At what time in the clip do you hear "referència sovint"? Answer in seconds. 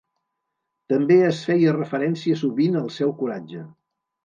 1.77-2.81